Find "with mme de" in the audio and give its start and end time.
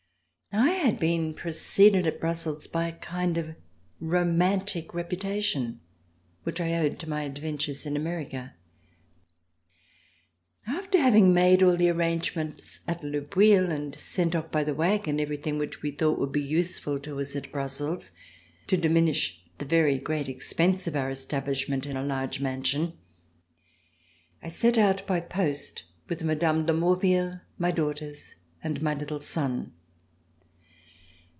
26.09-26.73